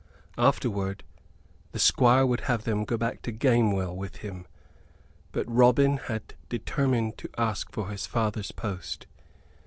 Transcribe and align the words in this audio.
Afterward, 0.39 1.03
the 1.73 1.77
Squire 1.77 2.25
would 2.25 2.39
have 2.49 2.63
them 2.63 2.85
go 2.85 2.97
back 2.97 3.21
to 3.21 3.31
Gamewell 3.31 3.95
with 3.95 4.15
him; 4.15 4.47
but 5.31 5.45
Robin 5.47 5.97
had 5.97 6.33
determined 6.49 7.19
to 7.19 7.29
ask 7.37 7.71
for 7.71 7.89
his 7.91 8.07
father's 8.07 8.51
post. 8.51 9.05